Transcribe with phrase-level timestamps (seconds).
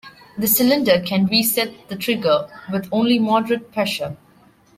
[0.35, 4.17] The cylinder can reset the trigger with only moderate pressure.